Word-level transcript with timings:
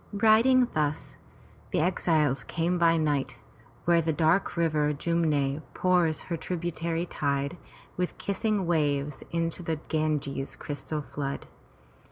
Riding 0.13 0.65
thus, 0.73 1.17
the 1.69 1.79
exiles 1.79 2.43
came 2.43 2.79
by 2.79 2.97
night 2.97 3.35
where 3.85 4.01
the 4.01 4.11
dark 4.11 4.57
river 4.57 4.93
Jum'ne 4.93 5.61
pours 5.75 6.21
her 6.21 6.37
tributary 6.37 7.05
tide 7.05 7.55
with 7.97 8.17
kissing 8.17 8.65
waves 8.65 9.23
into 9.29 9.61
the 9.61 9.75
Ganges' 9.89 10.55
crystal 10.55 11.03
flood. 11.03 11.45